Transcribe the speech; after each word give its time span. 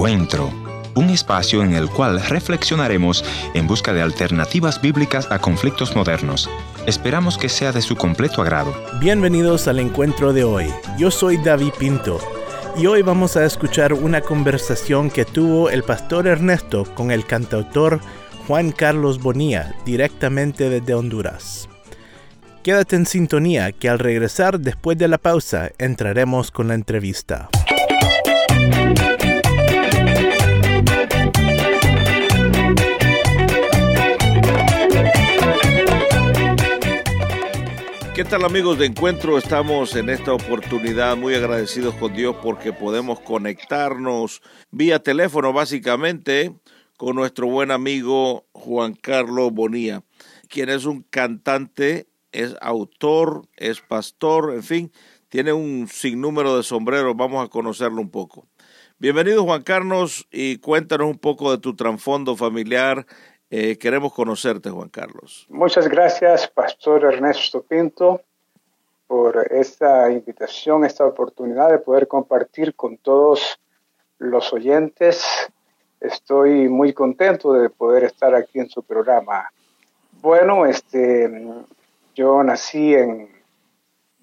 Encuentro, 0.00 0.50
un 0.94 1.10
espacio 1.10 1.62
en 1.62 1.74
el 1.74 1.90
cual 1.90 2.22
reflexionaremos 2.22 3.22
en 3.52 3.66
busca 3.66 3.92
de 3.92 4.00
alternativas 4.00 4.80
bíblicas 4.80 5.30
a 5.30 5.40
conflictos 5.40 5.94
modernos. 5.94 6.48
Esperamos 6.86 7.36
que 7.36 7.50
sea 7.50 7.70
de 7.70 7.82
su 7.82 7.96
completo 7.96 8.40
agrado. 8.40 8.74
Bienvenidos 8.98 9.68
al 9.68 9.78
encuentro 9.78 10.32
de 10.32 10.42
hoy. 10.42 10.72
Yo 10.96 11.10
soy 11.10 11.36
David 11.36 11.72
Pinto 11.78 12.18
y 12.78 12.86
hoy 12.86 13.02
vamos 13.02 13.36
a 13.36 13.44
escuchar 13.44 13.92
una 13.92 14.22
conversación 14.22 15.10
que 15.10 15.26
tuvo 15.26 15.68
el 15.68 15.82
pastor 15.82 16.26
Ernesto 16.26 16.86
con 16.94 17.10
el 17.10 17.26
cantautor 17.26 18.00
Juan 18.46 18.72
Carlos 18.72 19.20
Bonilla 19.20 19.74
directamente 19.84 20.70
desde 20.70 20.94
Honduras. 20.94 21.68
Quédate 22.62 22.96
en 22.96 23.04
sintonía 23.04 23.72
que 23.72 23.90
al 23.90 23.98
regresar 23.98 24.60
después 24.60 24.96
de 24.96 25.08
la 25.08 25.18
pausa 25.18 25.72
entraremos 25.76 26.50
con 26.50 26.68
la 26.68 26.74
entrevista. 26.74 27.50
¿Qué 38.20 38.26
tal 38.26 38.44
amigos 38.44 38.78
de 38.78 38.84
encuentro? 38.84 39.38
Estamos 39.38 39.96
en 39.96 40.10
esta 40.10 40.34
oportunidad 40.34 41.16
muy 41.16 41.34
agradecidos 41.34 41.94
con 41.94 42.12
Dios 42.12 42.36
porque 42.42 42.70
podemos 42.70 43.18
conectarnos 43.20 44.42
vía 44.70 45.02
teléfono 45.02 45.54
básicamente 45.54 46.54
con 46.98 47.16
nuestro 47.16 47.46
buen 47.46 47.70
amigo 47.70 48.44
Juan 48.52 48.92
Carlos 48.92 49.52
Bonilla, 49.52 50.02
quien 50.50 50.68
es 50.68 50.84
un 50.84 51.02
cantante 51.02 52.08
es 52.30 52.56
autor, 52.60 53.48
es 53.56 53.80
pastor, 53.80 54.52
en 54.52 54.64
fin, 54.64 54.92
tiene 55.30 55.54
un 55.54 55.88
sinnúmero 55.88 56.58
de 56.58 56.62
sombreros. 56.62 57.16
Vamos 57.16 57.42
a 57.42 57.48
conocerlo 57.48 58.02
un 58.02 58.10
poco. 58.10 58.46
Bienvenido 58.98 59.44
Juan 59.44 59.62
Carlos 59.62 60.28
y 60.30 60.58
cuéntanos 60.58 61.08
un 61.08 61.18
poco 61.18 61.52
de 61.52 61.56
tu 61.56 61.74
trasfondo 61.74 62.36
familiar. 62.36 63.06
Eh, 63.52 63.76
queremos 63.78 64.12
conocerte, 64.12 64.70
Juan 64.70 64.88
Carlos. 64.90 65.44
Muchas 65.48 65.88
gracias, 65.88 66.46
Pastor 66.46 67.04
Ernesto 67.04 67.62
Pinto, 67.62 68.22
por 69.08 69.44
esta 69.52 70.08
invitación, 70.12 70.84
esta 70.84 71.04
oportunidad 71.04 71.68
de 71.68 71.78
poder 71.78 72.06
compartir 72.06 72.76
con 72.76 72.96
todos 72.98 73.58
los 74.18 74.52
oyentes. 74.52 75.24
Estoy 76.00 76.68
muy 76.68 76.92
contento 76.92 77.52
de 77.52 77.70
poder 77.70 78.04
estar 78.04 78.36
aquí 78.36 78.60
en 78.60 78.70
su 78.70 78.84
programa. 78.84 79.50
Bueno, 80.22 80.64
este, 80.64 81.28
yo 82.14 82.44
nací 82.44 82.94
en, 82.94 83.28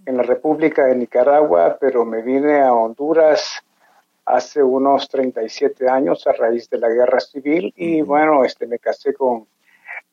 en 0.06 0.18
la 0.18 0.24
República 0.24 0.86
de 0.86 0.96
Nicaragua, 0.96 1.78
pero 1.82 2.06
me 2.06 2.22
vine 2.22 2.62
a 2.62 2.74
Honduras 2.74 3.62
hace 4.28 4.62
unos 4.62 5.08
37 5.08 5.90
años 5.90 6.28
a 6.28 6.34
raíz 6.34 6.70
de 6.70 6.78
la 6.78 6.90
guerra 6.90 7.20
civil 7.22 7.74
y 7.78 8.02
bueno, 8.02 8.44
este, 8.44 8.68
me 8.68 8.78
casé 8.78 9.14
con 9.14 9.48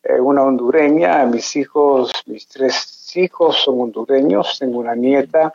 eh, 0.03 0.19
una 0.19 0.43
hondureña, 0.43 1.25
mis 1.25 1.55
hijos, 1.57 2.11
mis 2.25 2.47
tres 2.47 3.11
hijos 3.17 3.57
son 3.57 3.81
hondureños, 3.81 4.57
tengo 4.57 4.79
una 4.79 4.95
nieta. 4.95 5.53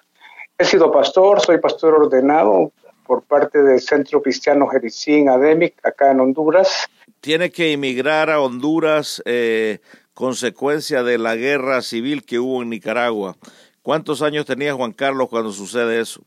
He 0.59 0.65
sido 0.65 0.93
pastor, 0.93 1.41
soy 1.41 1.59
pastor 1.59 1.95
ordenado 1.95 2.73
por 3.07 3.23
parte 3.23 3.63
del 3.63 3.81
Centro 3.81 4.21
Cristiano 4.21 4.69
Jericín 4.69 5.31
Ademic 5.31 5.75
acá 5.83 6.11
en 6.11 6.21
Honduras. 6.21 6.87
Tiene 7.21 7.51
que 7.51 7.73
emigrar 7.73 8.29
a 8.29 8.41
Honduras 8.41 9.23
eh, 9.25 9.79
consecuencia 10.13 11.03
de 11.03 11.17
la 11.17 11.35
guerra 11.35 11.81
civil 11.81 12.25
que 12.25 12.39
hubo 12.39 12.61
en 12.61 12.69
Nicaragua. 12.69 13.37
¿Cuántos 13.81 14.21
años 14.21 14.45
tenía 14.45 14.75
Juan 14.75 14.93
Carlos 14.93 15.31
cuando 15.31 15.51
sucede 15.51 16.01
eso? 16.01 16.21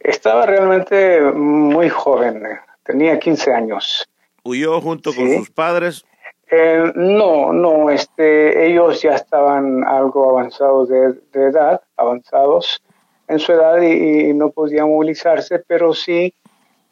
Estaba 0.00 0.46
realmente 0.46 1.20
muy 1.20 1.88
joven, 1.88 2.42
tenía 2.84 3.18
15 3.18 3.52
años. 3.52 4.08
¿Huyó 4.44 4.80
junto 4.80 5.12
con 5.12 5.28
sus 5.32 5.50
padres? 5.50 6.04
Eh, 6.48 6.92
no, 6.94 7.52
no, 7.52 7.90
este, 7.90 8.68
ellos 8.68 9.02
ya 9.02 9.16
estaban 9.16 9.82
algo 9.84 10.30
avanzados 10.30 10.88
de, 10.88 11.18
edad, 11.32 11.80
avanzados 11.96 12.80
en 13.26 13.40
su 13.40 13.52
edad 13.52 13.82
y, 13.82 14.32
no 14.32 14.50
podían 14.50 14.88
movilizarse, 14.88 15.58
pero 15.58 15.92
sí 15.92 16.32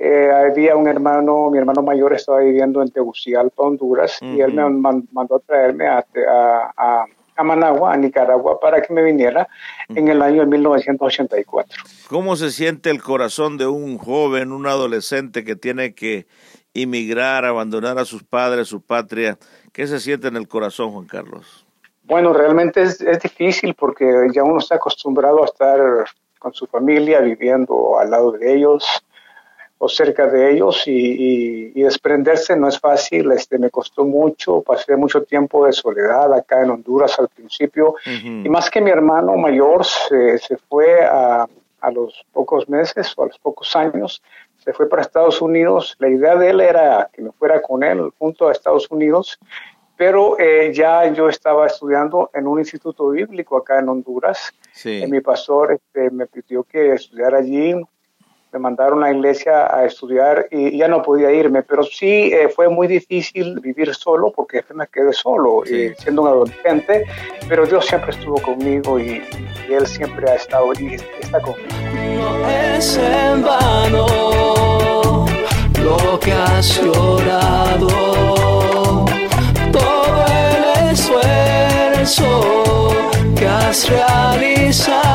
eh, 0.01 0.29
había 0.33 0.75
un 0.75 0.89
hermano, 0.89 1.51
mi 1.51 1.59
hermano 1.59 1.83
mayor 1.83 2.15
estaba 2.15 2.41
viviendo 2.41 2.83
en 2.83 2.91
Tegucigalpa, 2.91 3.63
Honduras, 3.63 4.19
y 4.21 4.41
él 4.41 4.55
me 4.55 4.69
mandó 5.13 5.37
a 5.37 5.39
traerme 5.39 5.87
a, 5.87 6.05
a, 6.29 6.73
a, 6.77 7.07
Managua, 7.43 7.93
a 7.93 7.97
Nicaragua, 7.97 8.61
para 8.61 8.81
que 8.81 8.93
me 8.93 9.03
viniera 9.03 9.49
en 9.89 10.09
el 10.09 10.23
año 10.23 10.41
de 10.41 10.47
1984. 10.47 11.83
¿Cómo 12.09 12.37
se 12.37 12.51
siente 12.51 12.91
el 12.91 13.03
corazón 13.03 13.59
de 13.59 13.67
un 13.67 13.99
joven, 13.99 14.53
un 14.53 14.67
adolescente 14.67 15.45
que 15.45 15.57
tiene 15.57 15.95
que 15.95 16.27
emigrar, 16.75 17.45
abandonar 17.45 17.99
a 17.99 18.05
sus 18.05 18.23
padres, 18.23 18.69
su 18.69 18.81
patria? 18.81 19.39
¿Qué 19.73 19.87
se 19.87 19.99
siente 19.99 20.29
en 20.29 20.37
el 20.37 20.47
corazón, 20.47 20.93
Juan 20.93 21.07
Carlos? 21.07 21.67
Bueno, 22.05 22.33
realmente 22.33 22.83
es, 22.83 23.01
es 23.01 23.19
difícil 23.21 23.75
porque 23.75 24.05
ya 24.33 24.45
uno 24.45 24.59
está 24.59 24.77
acostumbrado 24.77 25.43
a 25.43 25.47
estar 25.47 25.81
con 26.39 26.53
su 26.53 26.67
familia, 26.67 27.21
viviendo 27.21 27.99
al 27.99 28.11
lado 28.11 28.33
de 28.33 28.55
ellos, 28.55 28.85
o 29.85 29.89
cerca 29.89 30.27
de 30.27 30.53
ellos 30.53 30.83
y, 30.87 31.83
desprenderse 31.83 32.57
no 32.57 32.69
es 32.69 32.81
fácil, 32.81 33.31
este, 33.33 33.59
me 33.59 33.69
costó 33.69 34.07
mucho, 34.07 34.63
pasé 34.63 34.97
mucho 34.97 35.23
tiempo 35.25 35.67
de 35.67 35.73
soledad 35.73 36.33
acá 36.33 36.63
en 36.63 36.71
Honduras 36.71 37.19
al 37.19 37.29
principio. 37.29 37.95
Y 38.07 38.49
más 38.49 38.71
que 38.71 38.81
mi 38.81 38.91
hermano 38.91 39.37
mayor 39.37 39.85
se, 39.85 40.39
se 40.39 40.57
fue 40.57 41.05
a, 41.05 41.47
a, 41.81 41.91
los 41.91 42.25
pocos 42.33 42.67
meses 42.71 43.13
o 43.17 43.25
a 43.25 43.27
los 43.27 43.39
pocos 43.39 43.77
años, 43.77 44.23
se 44.57 44.73
fue 44.73 44.89
para 44.89 45.03
Estados 45.03 45.43
Unidos, 45.43 45.95
la 45.99 46.09
idea 46.09 46.37
de 46.37 46.49
él 46.49 46.61
era 46.63 47.11
que 47.13 47.21
me 47.21 47.33
fuera 47.33 47.61
con 47.61 47.85
él 47.85 48.11
junto 48.19 48.49
a 48.49 48.53
Estados 48.53 48.91
Unidos, 48.91 49.39
pero 49.99 50.39
eh, 50.39 50.73
ya 50.73 51.07
yo 51.13 51.29
estaba 51.29 51.67
estudiando 51.67 52.31
en 52.33 52.47
un 52.47 52.59
instituto 52.59 53.11
bíblico 53.11 53.59
acá 53.59 53.79
en 53.79 53.91
Honduras, 53.91 54.55
y 54.83 55.07
mi 55.07 55.21
pastor 55.21 55.73
este, 55.73 56.11
me 56.11 56.27
pidió 56.27 56.65
que 56.65 56.95
estudiara 56.95 57.39
allí 57.39 57.75
me 58.55 58.61
mandaron 58.61 59.03
a 59.03 59.09
la 59.09 59.13
iglesia 59.13 59.67
a 59.75 59.85
estudiar 59.85 60.47
y 60.51 60.79
ya 60.79 60.87
no 60.87 61.03
podía 61.03 61.33
irme, 61.33 61.63
pero 61.63 61.83
sí 61.83 62.31
eh, 62.33 62.49
fue 62.49 62.69
muy 62.69 62.87
difícil 62.87 63.59
vivir 63.59 63.93
solo 63.95 64.31
porque 64.31 64.65
me 64.75 64.87
quedé 64.87 65.13
solo 65.13 65.65
eh, 65.67 65.95
siendo 65.99 66.23
un 66.23 66.29
adolescente, 66.29 67.05
pero 67.49 67.67
Dios 67.67 67.85
siempre 67.87 68.13
estuvo 68.13 68.41
conmigo 68.41 68.99
y, 69.01 69.23
Él 69.69 69.87
siempre 69.87 70.31
ha 70.31 70.37
estado 70.37 70.73
y 70.79 70.95
está 71.21 71.41
conmigo. 71.41 71.67
No 72.17 72.49
es 72.49 72.97
en 72.97 73.43
vano 73.43 75.27
lo 75.83 76.21
que 76.21 76.33
has 76.33 76.81
llorado, 76.81 77.89
todo 79.73 80.25
el 80.29 80.93
esfuerzo 80.93 82.31
que 83.37 83.49
has 83.49 83.89
realizado 83.89 85.14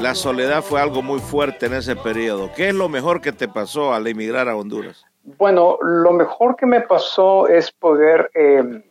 la 0.00 0.14
soledad 0.14 0.62
fue 0.62 0.80
algo 0.80 1.02
muy 1.02 1.18
fuerte 1.18 1.66
en 1.66 1.74
ese 1.74 1.96
periodo. 1.96 2.50
¿Qué 2.54 2.68
es 2.68 2.74
lo 2.74 2.88
mejor 2.88 3.20
que 3.20 3.32
te 3.32 3.48
pasó 3.48 3.94
al 3.94 4.06
emigrar 4.06 4.48
a 4.48 4.56
Honduras? 4.56 5.04
Bueno, 5.22 5.78
lo 5.80 6.12
mejor 6.12 6.56
que 6.56 6.66
me 6.66 6.82
pasó 6.82 7.48
es 7.48 7.72
poder 7.72 8.30
em, 8.34 8.82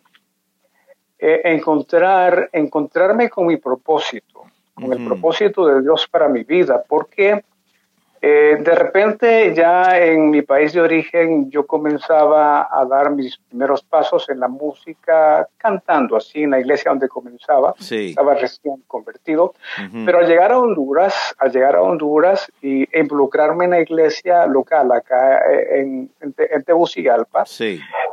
eh, 1.20 1.42
encontrar, 1.46 2.50
encontrarme 2.52 3.30
con 3.30 3.46
mi 3.46 3.58
propósito, 3.58 4.44
con 4.74 4.92
el 4.92 5.06
propósito 5.06 5.68
de 5.68 5.82
Dios 5.84 6.08
para 6.10 6.28
mi 6.28 6.44
vida, 6.44 6.84
porque 6.90 7.44
eh, 8.26 8.56
de 8.58 8.76
repente 8.76 9.54
ya 9.54 10.00
en 10.00 10.30
mi 10.30 10.44
país 10.44 10.72
de 10.72 10.80
origen 10.80 11.52
yo 11.52 11.68
comenzaba 11.68 12.70
a 12.72 12.86
dar 12.86 13.12
mis 13.12 13.36
primeros 13.36 13.84
pasos 13.84 14.30
en 14.30 14.40
la 14.40 14.48
música 14.48 15.46
cantando 15.58 16.16
así 16.16 16.44
en 16.44 16.52
la 16.52 16.62
iglesia 16.62 16.92
donde 16.92 17.10
comenzaba, 17.10 17.76
estaba 17.78 18.36
recién 18.36 18.82
convertido, 18.88 19.54
pero 20.06 20.20
al 20.20 20.28
llegar 20.28 20.54
a 20.54 20.58
Honduras, 20.58 21.36
al 21.38 21.52
llegar 21.52 21.76
a 21.76 21.82
Honduras 21.82 22.50
y 22.62 22.88
involucrarme 22.98 23.66
en 23.66 23.72
la 23.72 23.82
iglesia 23.82 24.46
local 24.46 24.94
acá 24.94 25.40
eh, 25.52 25.82
en, 25.82 26.10
en, 26.22 26.64
Tegucigalpa, 26.64 27.44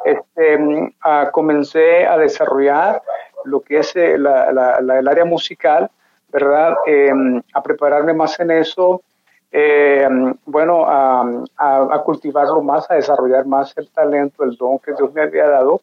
este, 0.04 0.92
ah, 1.02 1.30
comencé 1.30 2.04
a 2.04 2.18
desarrollar 2.18 3.00
lo 3.44 3.60
que 3.60 3.78
es 3.78 3.94
eh, 3.94 4.14
el 4.14 4.26
área 4.26 5.24
musical, 5.24 5.88
¿verdad? 6.32 6.74
Em, 6.84 7.40
a 7.54 7.62
prepararme 7.62 8.12
más 8.12 8.40
en 8.40 8.50
eso 8.50 9.02
eh, 9.52 10.08
bueno, 10.44 10.84
a, 10.86 11.44
a, 11.56 12.02
cultivarlo 12.04 12.62
más, 12.62 12.90
a 12.90 12.94
desarrollar 12.94 13.46
más 13.46 13.76
el 13.76 13.90
talento, 13.90 14.44
el 14.44 14.56
don 14.56 14.78
que 14.78 14.92
Dios 14.92 15.12
me 15.12 15.22
había 15.22 15.48
dado. 15.48 15.82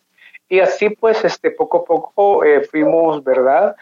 Y 0.50 0.60
así 0.60 0.90
pues, 0.90 1.24
este, 1.26 1.52
poco 1.52 1.80
a 1.80 1.84
poco 1.84 2.44
eh, 2.44 2.62
fuimos, 2.62 3.24
¿verdad? 3.24 3.76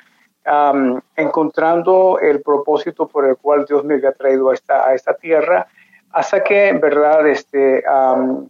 encontrando 1.16 2.20
el 2.20 2.40
propósito 2.44 3.08
por 3.08 3.26
el 3.26 3.36
cual 3.36 3.66
Dios 3.66 3.84
me 3.84 3.96
había 3.96 4.12
traído 4.12 4.52
a 4.52 4.54
esta, 4.54 4.88
a 4.88 4.94
esta 4.94 5.16
tierra, 5.16 5.66
hasta 6.12 6.44
que, 6.44 6.72
¿verdad? 6.74 7.28
Este, 7.28 7.84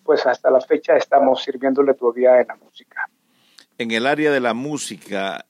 pues 0.03 0.25
hasta 0.25 0.51
la 0.51 0.59
fecha 0.59 0.97
estamos 0.97 1.41
sirviéndole 1.41 1.93
todavía 1.93 2.41
en 2.41 2.47
la 2.47 2.55
música. 2.57 3.09
En 3.77 3.91
el 3.91 4.07
área 4.07 4.29
de 4.29 4.41
la 4.41 4.53
música, 4.53 5.45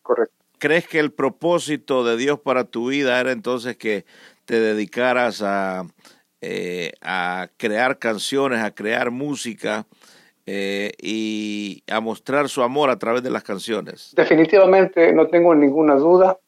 Correcto 0.00 0.38
¿Crees 0.58 0.88
que 0.88 0.98
el 0.98 1.12
propósito 1.12 2.04
de 2.04 2.16
Dios 2.16 2.40
para 2.40 2.64
tu 2.64 2.88
vida 2.88 3.20
era 3.20 3.30
entonces 3.30 3.76
que 3.76 4.04
te 4.48 4.58
dedicaras 4.58 5.42
a, 5.42 5.84
eh, 6.40 6.92
a 7.02 7.48
crear 7.58 7.98
canciones, 7.98 8.64
a 8.64 8.70
crear 8.70 9.10
música 9.10 9.86
eh, 10.46 10.92
y 10.98 11.82
a 11.86 12.00
mostrar 12.00 12.48
su 12.48 12.62
amor 12.62 12.88
a 12.88 12.98
través 12.98 13.22
de 13.22 13.28
las 13.28 13.42
canciones? 13.42 14.14
Definitivamente 14.16 15.12
no 15.12 15.26
tengo 15.26 15.54
ninguna 15.54 15.96
duda. 15.96 16.38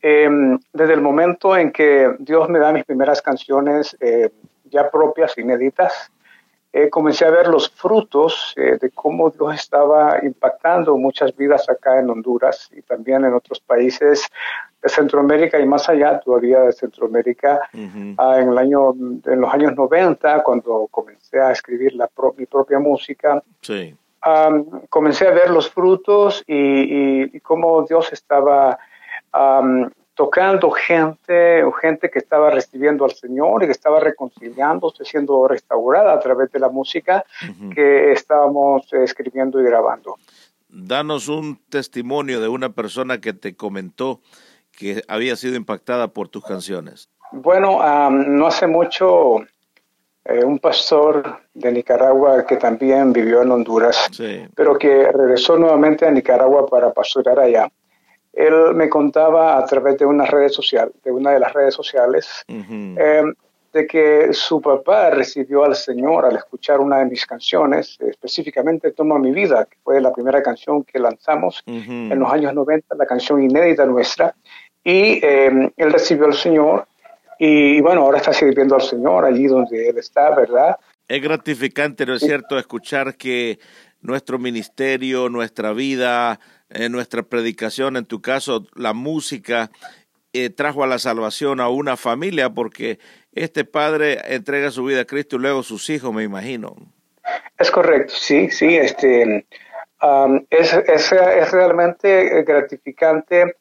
Eh, 0.00 0.28
desde 0.72 0.94
el 0.94 1.00
momento 1.00 1.56
en 1.56 1.72
que 1.72 2.14
Dios 2.20 2.48
me 2.48 2.60
da 2.60 2.72
mis 2.72 2.84
primeras 2.84 3.20
canciones 3.20 3.96
eh, 4.00 4.30
ya 4.70 4.88
propias, 4.88 5.36
inéditas, 5.36 6.12
eh, 6.76 6.90
comencé 6.90 7.24
a 7.24 7.30
ver 7.30 7.46
los 7.46 7.70
frutos 7.70 8.52
eh, 8.56 8.78
de 8.80 8.90
cómo 8.90 9.30
Dios 9.30 9.54
estaba 9.54 10.18
impactando 10.24 10.96
muchas 10.96 11.34
vidas 11.36 11.68
acá 11.68 12.00
en 12.00 12.10
Honduras 12.10 12.68
y 12.76 12.82
también 12.82 13.24
en 13.24 13.32
otros 13.32 13.60
países 13.60 14.26
de 14.82 14.88
Centroamérica 14.88 15.60
y 15.60 15.66
más 15.66 15.88
allá 15.88 16.18
todavía 16.18 16.60
de 16.62 16.72
Centroamérica. 16.72 17.60
Ah, 18.18 18.40
en, 18.40 18.48
el 18.48 18.58
año, 18.58 18.90
en 18.92 19.40
los 19.40 19.54
años 19.54 19.72
90, 19.76 20.42
cuando 20.42 20.88
comencé 20.90 21.40
a 21.40 21.52
escribir 21.52 21.94
la 21.94 22.08
pro- 22.08 22.34
mi 22.36 22.44
propia 22.46 22.80
música, 22.80 23.40
Sí. 23.60 23.94
comencé 24.90 25.28
a 25.28 25.30
ver 25.30 25.50
los 25.50 25.70
frutos 25.70 26.42
y, 26.46 26.54
y- 26.56 27.30
y 27.34 27.40
cómo 27.40 27.84
Dios 27.84 28.12
estaba 28.12 28.78
am, 29.32 29.90
tocando 30.14 30.70
gente, 30.70 31.64
o 31.64 31.72
gente 31.72 32.10
que 32.10 32.18
estaba 32.20 32.50
recibiendo 32.50 33.04
al 33.04 33.12
Señor 33.12 33.62
y 33.62 33.66
que 33.66 33.72
estaba 33.72 33.98
reconciliándose, 34.00 35.04
siendo 35.04 35.46
restaurada 35.48 36.12
a 36.12 36.20
través 36.20 36.50
de 36.52 36.60
la 36.60 36.68
música 36.68 37.24
que 37.74 38.12
estábamos 38.12 38.92
escribiendo 38.92 39.60
y 39.60 39.64
grabando. 39.64 40.16
Danos 40.68 41.28
un 41.28 41.58
testimonio 41.68 42.40
de 42.40 42.48
una 42.48 42.70
persona 42.70 43.20
que 43.20 43.32
te 43.32 43.56
comentó 43.56 44.20
que 44.72 45.02
había 45.08 45.36
sido 45.36 45.56
impactada 45.56 46.08
por 46.08 46.28
tus 46.28 46.44
canciones. 46.44 47.08
Bueno, 47.32 47.80
am, 47.82 48.36
no 48.36 48.46
hace 48.46 48.66
mucho 48.66 49.38
eh, 50.24 50.44
un 50.44 50.58
pastor 50.58 51.38
de 51.54 51.70
Nicaragua 51.72 52.46
que 52.46 52.56
también 52.56 53.12
vivió 53.12 53.42
en 53.42 53.50
Honduras, 53.52 54.08
Sí. 54.12 54.46
pero 54.54 54.78
que 54.78 55.10
regresó 55.12 55.56
nuevamente 55.56 56.06
a 56.06 56.10
Nicaragua 56.10 56.66
para 56.66 56.92
pastorear 56.92 57.38
allá. 57.40 57.68
Él 58.36 58.74
me 58.74 58.88
contaba 58.88 59.58
a 59.58 59.64
través 59.64 59.98
de 59.98 60.06
una 60.06 60.24
red 60.26 60.48
social, 60.48 60.92
de 61.04 61.10
una 61.10 61.30
de 61.32 61.40
las 61.40 61.52
redes 61.52 61.74
sociales, 61.74 62.44
Ujú. 62.48 62.96
eh, 62.98 63.22
de 63.72 63.86
que 63.86 64.32
su 64.32 64.60
papá 64.60 65.10
recibió 65.10 65.64
al 65.64 65.74
Señor 65.74 66.24
al 66.26 66.36
escuchar 66.36 66.78
una 66.80 66.98
de 66.98 67.06
mis 67.06 67.26
canciones, 67.26 67.96
específicamente 68.00 68.92
Toma 68.92 69.18
mi 69.18 69.32
vida, 69.32 69.64
que 69.64 69.76
fue 69.82 70.00
la 70.00 70.12
primera 70.12 70.42
canción 70.42 70.84
que 70.84 70.98
lanzamos 70.98 71.62
Ujú. 71.66 71.90
en 72.12 72.18
los 72.18 72.32
años 72.32 72.54
90, 72.54 72.94
la 72.94 73.06
canción 73.06 73.42
inédita 73.42 73.84
nuestra, 73.84 74.34
y 74.84 75.18
eh, 75.24 75.72
él 75.76 75.92
recibió 75.92 76.26
al 76.26 76.34
Señor 76.34 76.86
y, 77.38 77.80
bueno, 77.80 78.02
ahora 78.02 78.18
está 78.18 78.32
sirviendo 78.32 78.76
al 78.76 78.82
Señor 78.82 79.24
allí 79.24 79.46
donde 79.46 79.88
él 79.88 79.98
está, 79.98 80.34
¿verdad? 80.34 80.76
Es 81.08 81.20
gratificante, 81.20 82.06
¿no 82.06 82.14
es 82.14 82.22
cierto?, 82.22 82.58
escuchar 82.58 83.16
que 83.16 83.58
nuestro 84.02 84.38
ministerio, 84.38 85.28
nuestra 85.28 85.72
vida, 85.72 86.38
eh, 86.74 86.88
nuestra 86.88 87.22
predicación, 87.22 87.96
en 87.96 88.04
tu 88.04 88.20
caso, 88.20 88.66
la 88.74 88.92
música, 88.92 89.70
eh, 90.32 90.50
trajo 90.50 90.82
a 90.82 90.86
la 90.86 90.98
salvación 90.98 91.60
a 91.60 91.68
una 91.68 91.96
familia, 91.96 92.50
porque 92.50 92.98
este 93.32 93.64
padre 93.64 94.18
entrega 94.34 94.70
su 94.70 94.84
vida 94.84 95.02
a 95.02 95.04
Cristo 95.04 95.36
y 95.36 95.40
luego 95.40 95.62
sus 95.62 95.88
hijos, 95.90 96.12
me 96.12 96.24
imagino. 96.24 96.74
Es 97.58 97.70
correcto, 97.70 98.12
sí, 98.16 98.50
sí, 98.50 98.76
este, 98.76 99.46
am, 100.00 100.44
es, 100.50 100.72
es, 100.72 101.12
es 101.12 101.50
realmente 101.52 102.42
gratificante. 102.42 103.56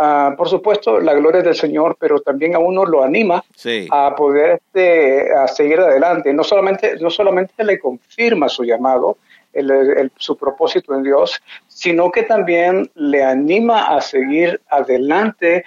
Ah, 0.00 0.34
por 0.38 0.48
supuesto, 0.48 1.00
la 1.00 1.12
gloria 1.14 1.42
del 1.42 1.56
Señor, 1.56 1.96
pero 1.98 2.20
también 2.20 2.54
a 2.54 2.60
uno 2.60 2.84
lo 2.86 3.02
anima 3.02 3.42
Sí. 3.56 3.88
a 3.90 4.14
poder 4.14 4.60
este, 4.62 5.32
a 5.34 5.48
seguir 5.48 5.80
adelante. 5.80 6.32
No 6.32 6.44
solamente, 6.44 6.96
no 7.00 7.10
solamente 7.10 7.64
le 7.64 7.80
confirma 7.80 8.48
su 8.48 8.62
llamado, 8.62 9.18
el- 9.52 9.70
el- 9.70 10.12
su 10.16 10.36
propósito 10.36 10.94
en 10.94 11.02
Dios, 11.02 11.40
sino 11.66 12.10
que 12.10 12.22
también 12.22 12.90
le 12.94 13.24
anima 13.24 13.86
a 13.96 14.00
seguir 14.00 14.60
adelante 14.68 15.64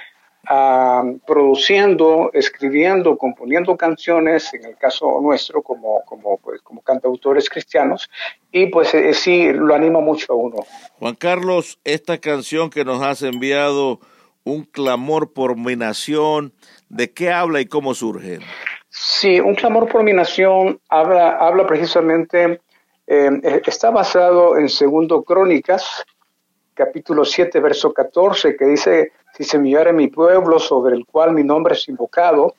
ah, 0.48 1.04
produciendo, 1.28 2.31
escribiendo, 2.33 3.16
componiendo 3.16 3.78
canciones, 3.78 4.51
en 4.56 4.66
el 4.66 4.75
caso 4.75 5.19
nuestro 5.22 5.62
como, 5.62 6.04
como, 6.06 6.38
pues, 6.39 6.62
como 6.63 6.81
cantautores 6.81 7.48
cristianos, 7.48 8.10
y 8.51 8.66
pues 8.66 8.92
eh, 8.95 9.13
sí, 9.13 9.54
lo 9.54 9.75
anima 9.75 10.00
mucho 10.00 10.33
a 10.33 10.36
uno. 10.36 10.66
Juan 10.98 11.13
Carlos, 11.13 11.78
esta 11.83 12.18
canción 12.18 12.72
que 12.72 12.83
nos 12.83 13.01
has 13.04 13.22
enviado, 13.22 14.00
Un 14.44 14.63
clamor 14.63 15.31
por 15.33 15.56
mi 15.56 15.75
nación, 15.75 16.51
¿de 16.89 17.12
qué 17.12 17.31
habla 17.31 17.62
y 17.62 17.68
cómo 17.68 17.94
surge? 17.94 18.39
Sí, 18.89 19.39
un 19.39 19.54
clamor 19.54 19.88
por 19.88 20.01
mi 20.01 20.13
nación 20.13 20.80
habla, 20.89 21.38
habla 21.38 21.68
precisamente, 21.68 22.60
eh, 23.13 23.62
está 23.66 23.90
basado 23.90 24.58
en 24.58 24.69
Segundo 24.69 25.24
Crónicas, 25.24 26.06
capítulo 26.74 27.25
7, 27.25 27.60
verso 27.60 27.92
14, 27.92 28.56
que 28.56 28.63
dice, 28.63 29.12
si 29.34 29.44
se 29.44 29.60
mirare 29.60 29.92
mi 29.92 30.08
pueblo 30.08 30.60
sobre 30.60 30.96
el 30.96 31.06
cual 31.06 31.34
mi 31.34 31.44
nombre 31.44 31.74
es 31.74 31.90
invocado, 31.90 32.56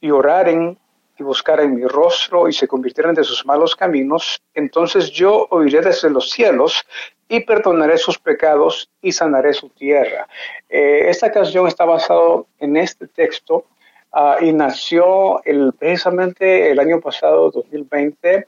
y 0.00 0.10
oraren 0.10 0.78
y 1.18 1.22
buscaren 1.22 1.74
mi 1.74 1.84
rostro 1.84 2.48
y 2.48 2.54
se 2.54 2.66
convirtieren 2.66 3.14
de 3.14 3.22
sus 3.22 3.44
malos 3.44 3.76
caminos, 3.76 4.40
entonces 4.54 5.10
yo 5.10 5.46
oiré 5.50 5.82
desde 5.82 6.08
los 6.08 6.30
cielos 6.30 6.86
y 7.28 7.40
perdonaré 7.40 7.98
sus 7.98 8.18
pecados 8.18 8.88
y 9.02 9.12
sanaré 9.12 9.52
su 9.52 9.68
tierra. 9.68 10.26
Eh, 10.70 11.04
esta 11.08 11.30
canción 11.30 11.68
está 11.68 11.84
basada 11.84 12.44
en 12.60 12.78
este 12.78 13.08
texto 13.08 13.66
ah, 14.10 14.38
y 14.40 14.54
nació 14.54 15.42
precisamente 15.78 16.70
el 16.70 16.80
año 16.80 16.98
pasado, 16.98 17.50
2020, 17.50 18.46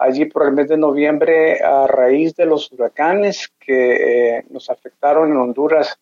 allí 0.00 0.24
por 0.24 0.46
el 0.46 0.52
mes 0.52 0.68
de 0.68 0.76
noviembre, 0.78 1.60
a 1.62 1.86
raíz 1.86 2.34
de 2.34 2.46
los 2.46 2.72
huracanes 2.72 3.52
que 3.60 4.38
eh, 4.38 4.44
nos 4.50 4.70
afectaron 4.70 5.30
en 5.30 5.36
Honduras, 5.36 5.98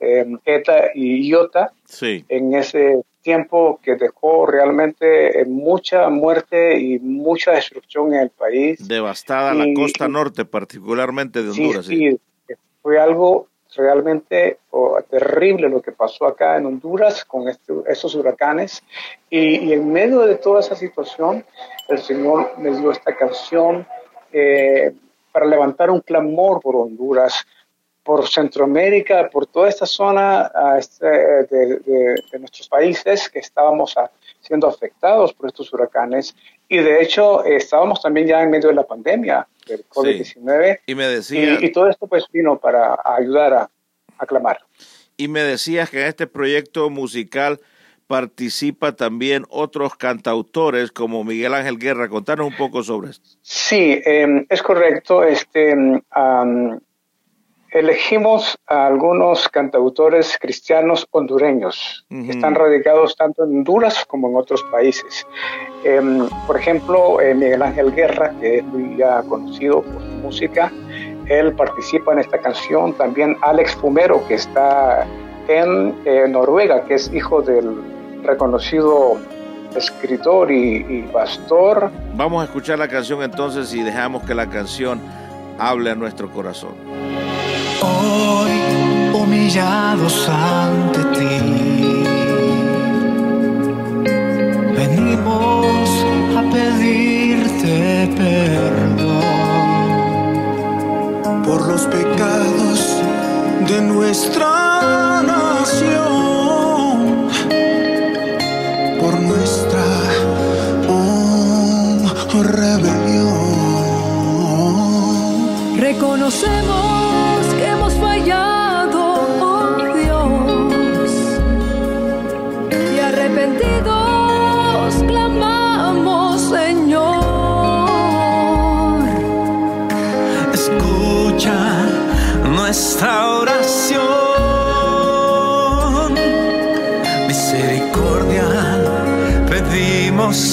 eh, 0.00 0.26
ETA 0.44 0.90
y 0.94 1.28
IOTA, 1.28 1.72
Sí. 1.84 2.24
en 2.28 2.54
ese 2.54 3.02
tiempo 3.22 3.78
que 3.82 3.96
dejó 3.96 4.46
realmente 4.46 5.40
eh, 5.40 5.44
mucha 5.44 6.08
muerte 6.08 6.78
y 6.78 6.98
mucha 6.98 7.52
destrucción 7.52 8.14
en 8.14 8.20
el 8.22 8.30
país. 8.30 8.86
Devastada 8.88 9.54
la 9.54 9.66
costa 9.74 10.08
norte, 10.08 10.44
particularmente 10.44 11.42
de 11.42 11.50
Honduras. 11.50 11.86
sí. 11.86 12.18
sí, 12.48 12.54
fue 12.82 12.98
algo 12.98 13.46
realmente 13.76 14.58
oh, 14.70 14.98
terrible 15.08 15.68
lo 15.68 15.80
que 15.80 15.92
pasó 15.92 16.26
acá 16.26 16.56
en 16.56 16.66
Honduras 16.66 17.24
con 17.24 17.48
estos 17.48 18.14
huracanes. 18.14 18.82
Y, 19.28 19.72
en 19.72 19.92
medio 19.92 20.20
de 20.20 20.36
toda 20.36 20.60
esa 20.60 20.74
situación, 20.74 21.44
el 21.88 21.98
Señor 21.98 22.58
me 22.58 22.70
dio 22.70 22.90
esta 22.90 23.14
canción 23.16 23.86
eh, 24.32 24.92
para 25.32 25.46
levantar 25.46 25.90
un 25.90 26.00
clamor 26.00 26.60
por 26.60 26.76
Honduras, 26.76 27.46
por 28.02 28.28
Centroamérica, 28.28 29.28
por 29.30 29.46
toda 29.46 29.68
esta 29.68 29.86
zona 29.86 30.50
ah, 30.54 30.76
este, 30.78 31.06
de, 31.06 31.78
de- 31.84 32.38
nuestros 32.38 32.68
países 32.68 33.28
que 33.28 33.38
estábamos 33.40 33.96
ah, 33.96 34.10
siendo 34.40 34.66
afectados 34.68 35.32
por 35.32 35.46
estos 35.48 35.72
huracanes. 35.72 36.34
Y 36.68 36.78
de 36.78 37.02
hecho, 37.02 37.44
eh, 37.44 37.56
estábamos 37.56 38.00
también 38.02 38.26
ya 38.26 38.42
en 38.42 38.50
medio 38.50 38.68
de 38.68 38.74
la 38.74 38.86
pandemia 38.86 39.46
del 39.66 39.84
COVID-19. 39.88 40.80
Y 40.86 40.94
me 40.94 41.06
decía, 41.06 41.58
Y, 41.60 41.66
y 41.66 41.72
todo 41.72 41.88
esto 41.88 42.06
pues 42.06 42.24
vino 42.32 42.58
para 42.58 42.98
ayudar 43.04 43.52
a, 43.54 43.70
a 44.18 44.26
clamar. 44.26 44.58
y 45.16 45.28
me 45.28 45.42
decías 45.42 45.90
que 45.90 46.00
en 46.00 46.06
este 46.08 46.26
proyecto 46.26 46.88
musical 46.90 47.60
participa 48.06 48.96
también 48.96 49.44
otros 49.50 49.94
cantautores 49.96 50.90
como 50.90 51.22
Miguel 51.22 51.54
Ángel 51.54 51.78
Guerra. 51.78 52.08
Contanos 52.08 52.46
un 52.48 52.56
poco 52.56 52.82
sobre 52.82 53.10
esto. 53.10 53.28
Sí, 53.42 54.00
eh, 54.04 54.46
es 54.48 54.62
correcto. 54.62 55.22
Este, 55.22 55.72
am, 56.10 56.80
elegimos 57.72 58.58
a 58.66 58.86
algunos 58.86 59.48
cantautores 59.48 60.36
cristianos 60.40 61.06
hondureños 61.10 62.04
que 62.08 62.30
están 62.30 62.54
radicados 62.54 63.16
tanto 63.16 63.44
en 63.44 63.58
Honduras 63.58 64.04
como 64.06 64.28
en 64.28 64.36
otros 64.36 64.62
países. 64.64 65.26
Em, 65.84 66.28
por 66.46 66.56
ejemplo, 66.56 67.20
eh, 67.20 67.34
Miguel 67.34 67.62
Ángel 67.62 67.94
Guerra, 67.94 68.32
que 68.40 68.58
es 68.58 68.64
muy 68.64 68.96
ya 68.96 69.22
conocido 69.22 69.82
por 69.82 70.02
su 70.02 70.12
música, 70.22 70.72
él 71.26 71.54
participa 71.54 72.12
en 72.12 72.20
esta 72.20 72.38
canción. 72.38 72.92
También 72.94 73.36
Alex 73.42 73.74
Fumero, 73.76 74.26
que 74.26 74.34
está 74.34 75.06
en 75.48 75.94
eh, 76.04 76.26
Noruega, 76.28 76.84
que 76.84 76.94
es 76.94 77.12
hijo 77.12 77.40
del 77.40 77.80
reconocido 78.22 79.16
escritor 79.76 80.50
y, 80.50 80.84
y 80.88 81.02
pastor 81.12 81.92
Vamos 82.16 82.42
a 82.42 82.46
escuchar 82.46 82.76
la 82.78 82.88
canción 82.88 83.22
entonces 83.22 83.72
y 83.72 83.82
dejamos 83.82 84.24
que 84.24 84.34
la 84.34 84.48
canción 84.48 85.00
hable 85.58 85.90
a 85.90 85.94
nuestro 85.94 86.28
corazón. 86.30 86.74
Hoy 87.82 88.52
humillados 89.14 90.28
ante 90.28 91.00
ti, 91.16 91.38
venimos 94.76 95.88
a 96.36 96.42
pedirte 96.52 98.08
perdón 98.16 99.30
por 101.44 101.60
los 101.68 101.82
pecados 101.86 102.78
de 103.68 103.80
nuestra 103.82 105.22
nación, 105.22 106.09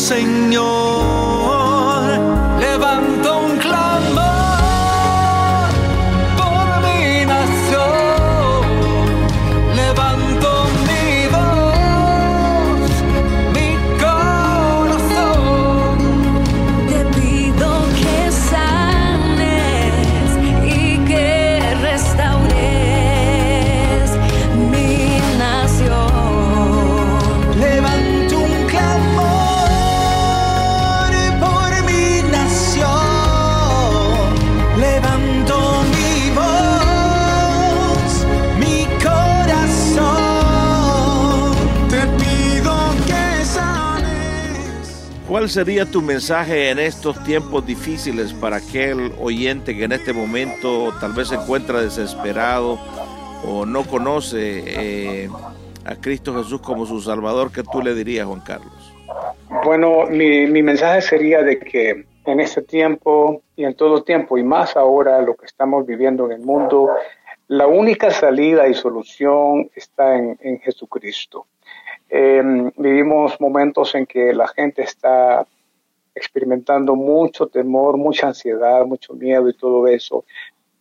Señor. 0.07 0.76
¿Cuál 45.27 45.50
sería 45.50 45.86
tu 45.86 46.01
mensaje 46.01 46.69
en 46.69 46.79
estos 46.79 47.22
tiempos 47.25 47.65
difíciles 47.67 48.31
para 48.31 48.57
aquel 48.57 49.12
oyente 49.19 49.75
que 49.75 49.84
en 49.84 49.91
este 49.91 50.13
momento 50.13 50.93
tal 51.01 51.12
vez 51.12 51.27
se 51.27 51.36
encuentra 51.36 51.81
desesperado 51.81 52.79
o 53.46 53.65
no 53.65 53.84
conoce 53.84 54.63
eh, 54.65 55.29
a 55.84 55.96
Cristo 55.98 56.34
Jesús 56.34 56.62
como 56.62 56.86
su 56.86 57.01
Salvador? 57.01 57.51
¿Qué 57.51 57.62
tú 57.62 57.81
le 57.81 57.93
dirías, 57.93 58.25
Juan 58.25 58.39
Carlos? 58.39 58.93
Bueno, 59.65 60.05
mi, 60.05 60.48
mensaje 60.48 61.01
sería 61.01 61.43
de 61.43 61.60
que 61.60 62.05
en 62.25 62.39
este 62.39 62.62
tiempo 62.62 63.41
y 63.57 63.65
en 63.65 63.75
todo 63.75 64.03
tiempo, 64.03 64.38
y 64.38 64.43
más 64.43 64.77
ahora 64.77 65.22
lo 65.22 65.36
que 65.36 65.46
estamos 65.46 65.86
viviendo 65.86 66.25
en 66.27 66.31
el 66.31 66.39
mundo, 66.39 66.91
la 67.50 67.67
única 67.67 68.12
salida 68.12 68.65
y 68.69 68.74
solución 68.74 69.69
está 69.75 70.15
en 70.15 70.60
Jesucristo. 70.62 71.48
Eh, 72.09 72.71
vivimos 72.77 73.39
momentos 73.39 73.93
en 73.95 74.05
que 74.05 74.33
la 74.33 74.47
gente 74.47 74.83
está 74.83 75.45
experimentando 76.15 76.95
mucho 76.95 77.47
temor, 77.47 77.97
mucha 77.97 78.27
ansiedad, 78.27 78.85
mucho 78.85 79.13
miedo 79.13 79.49
y 79.49 79.53
todo 79.53 79.87
eso. 79.87 80.25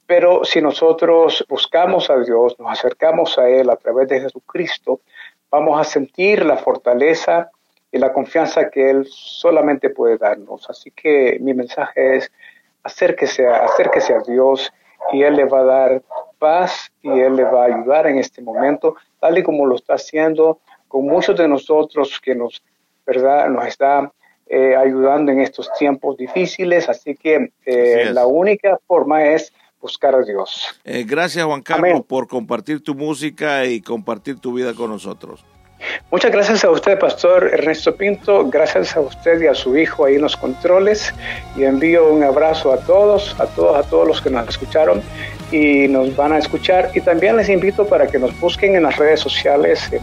Pero 0.06 0.45
si 0.45 0.62
nosotros 0.62 1.45
buscamos 1.49 2.09
a 2.11 2.18
Dios, 2.21 2.59
nos 2.59 2.71
acercamos 2.71 3.38
a 3.38 3.49
Él 3.49 3.68
a 3.71 3.76
través 3.76 4.09
de 4.09 4.21
Jesucristo, 4.21 5.00
vamos 5.50 5.80
a 5.80 5.85
sentir 5.85 6.45
la 6.45 6.56
fortaleza 6.56 7.50
y 7.90 7.99
la 7.99 8.12
confianza 8.12 8.71
que 8.71 8.90
Él 8.90 9.06
solamente 9.09 9.90
puede 9.90 10.16
darnos. 10.16 10.68
Así 10.71 10.90
que 10.90 11.38
mi 11.40 11.54
mensaje 11.54 12.16
es 12.16 12.33
acérquese, 12.83 13.47
acérquese 13.49 14.14
a 14.14 14.21
Dios 14.21 14.73
y 15.12 15.23
Él 15.23 15.37
le 15.37 15.45
va 15.45 15.61
a 15.61 15.64
dar 15.64 16.02
paz 16.38 16.92
y 17.02 17.11
Él 17.11 17.37
le 17.37 17.45
va 17.45 17.64
a 17.64 17.66
ayudar 17.66 18.06
en 18.06 18.18
este 18.18 18.42
momento, 18.42 18.97
tal 19.21 19.38
y 19.38 19.42
como 19.42 19.66
lo 19.66 19.75
está 19.75 19.95
haciendo 19.95 20.61
con 20.88 21.07
muchos 21.07 21.37
de 21.37 21.49
nosotros 21.49 22.21
que 22.21 22.35
nos, 22.35 22.62
¿verdad? 23.07 23.49
nos 23.49 23.66
está 23.66 24.12
eh, 24.47 24.76
ayudando 24.76 25.33
en 25.33 25.40
estos 25.40 25.69
tiempos 25.78 26.16
difíciles. 26.16 26.88
Así 26.88 27.14
que 27.14 27.50
eh, 27.64 28.02
Así 28.05 28.12
la 28.12 28.26
única 28.26 28.78
forma 28.87 29.25
es 29.25 29.52
buscar 29.81 30.14
a 30.14 30.23
Dios. 30.23 30.66
Eh, 30.85 31.05
gracias, 31.07 31.45
Juan 31.45 31.62
Carlos, 31.62 31.90
Amén. 31.90 32.05
por 32.07 32.26
compartir 32.26 32.83
tu 32.83 32.95
música 32.95 33.64
y 33.64 33.81
compartir 33.81 34.38
tu 34.38 34.52
vida 34.52 34.75
con 34.75 34.90
nosotros. 34.90 35.45
Muchas 36.11 36.33
gracias 36.33 36.64
a 36.64 36.71
usted, 36.71 36.99
Pastor 36.99 37.50
Ernesto 37.52 37.95
Pinto. 37.95 38.49
Gracias 38.49 38.97
a 38.97 39.00
usted 39.00 39.43
y 39.43 39.47
a 39.47 39.55
su 39.55 39.76
hijo 39.76 40.05
ahí 40.05 40.14
en 40.14 40.23
los 40.23 40.37
controles. 40.37 41.12
Y 41.57 41.64
envío 41.64 42.12
un 42.12 42.23
abrazo 42.23 42.73
a 42.73 42.78
todos, 42.78 43.38
a 43.38 43.47
todos, 43.47 43.76
a 43.76 43.88
todos 43.88 44.09
los 44.09 44.23
que 44.23 44.31
nos 44.31 44.49
escucharon 44.49 45.02
y 45.52 45.87
nos 45.88 46.16
van 46.16 46.33
a 46.33 46.38
escuchar. 46.38 46.90
Y 46.95 47.00
también 47.00 47.37
les 47.37 47.49
invito 47.49 47.87
para 47.87 48.07
que 48.07 48.19
nos 48.19 48.38
busquen 48.40 48.75
en 48.75 48.85
las 48.85 48.97
redes 48.97 49.21
sociales, 49.21 49.93
en 49.93 50.00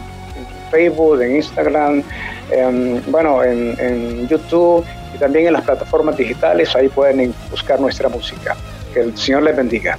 Facebook, 0.74 1.22
en 1.22 1.36
Instagram, 1.36 2.02
en, 2.50 3.02
bueno, 3.10 3.42
en, 3.42 3.76
en 3.78 4.28
YouTube 4.28 4.84
y 5.14 5.18
también 5.18 5.46
en 5.46 5.52
las 5.52 5.62
plataformas 5.62 6.16
digitales. 6.16 6.74
Ahí 6.74 6.88
pueden 6.88 7.32
buscar 7.50 7.80
nuestra 7.80 8.08
música. 8.08 8.56
Que 8.92 9.00
el 9.00 9.16
Señor 9.16 9.42
les 9.44 9.56
bendiga. 9.56 9.98